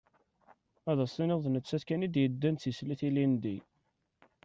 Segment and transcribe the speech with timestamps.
[0.89, 3.57] Ad as-tiniḍ d nettat kan i d-yeddan d tislit ilindi.